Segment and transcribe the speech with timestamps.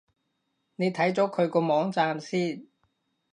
[0.77, 2.65] 你睇咗佢個網站先